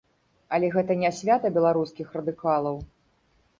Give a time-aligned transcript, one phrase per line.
[0.57, 2.83] Але гэта не свята беларускіх радыкалаў.